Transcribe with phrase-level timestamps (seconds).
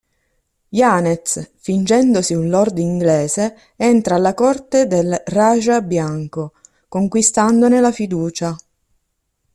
[0.69, 6.53] Yanez, fingendosi un Lord inglese, entra alla corte del Rajah bianco,
[6.87, 8.55] conquistandone la fiducia.